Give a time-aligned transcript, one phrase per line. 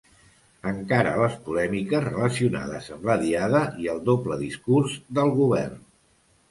[0.69, 5.83] Encara les polèmiques relacionades amb la Diada i el doble discurs del govern.